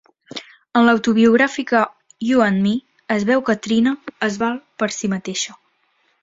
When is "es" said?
3.17-3.27, 4.31-4.41